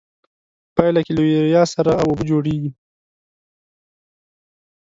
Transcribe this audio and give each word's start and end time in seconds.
په 0.73 0.73
پایله 0.75 1.01
کې 1.05 1.11
له 1.17 1.21
یوریا 1.33 1.63
سره 1.73 1.91
او 2.01 2.07
اوبه 2.09 2.23
جوړیږي. 2.31 2.71